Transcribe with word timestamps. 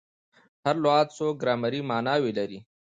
هر 0.63 0.75
لغت 0.83 1.07
څو 1.17 1.27
ګرامري 1.41 1.81
ماناوي 1.89 2.31
لري. 2.39 2.59